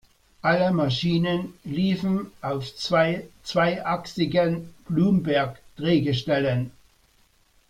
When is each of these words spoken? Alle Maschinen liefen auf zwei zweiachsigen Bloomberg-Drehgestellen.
Alle 0.41 0.71
Maschinen 0.71 1.53
liefen 1.63 2.31
auf 2.41 2.75
zwei 2.75 3.27
zweiachsigen 3.43 4.73
Bloomberg-Drehgestellen. 4.89 6.71